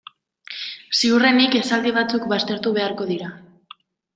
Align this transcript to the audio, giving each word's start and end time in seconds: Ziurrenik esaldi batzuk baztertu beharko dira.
Ziurrenik 0.99 1.57
esaldi 1.61 1.93
batzuk 1.99 2.27
baztertu 2.35 2.73
beharko 2.79 3.09
dira. 3.15 3.31